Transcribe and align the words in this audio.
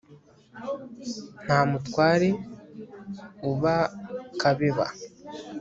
nta 1.45 1.59
mutware 1.69 2.29
uba 3.51 3.75
kabeba 4.39 4.85